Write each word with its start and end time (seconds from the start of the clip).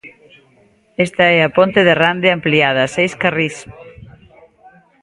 Esta 1.05 1.25
é 1.37 1.39
a 1.43 1.53
ponte 1.57 1.79
de 1.87 1.93
Rande 2.03 2.33
ampliada, 2.37 2.91
seis 2.95 3.13
carrís. 3.21 3.57